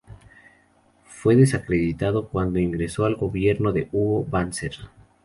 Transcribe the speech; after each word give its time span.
Fue 1.05 1.35
desacreditado 1.35 2.27
cuando 2.27 2.57
ingresó 2.57 3.05
al 3.05 3.13
gobierno 3.15 3.71
de 3.71 3.87
Hugo 3.91 4.25
Banzer. 4.27 4.71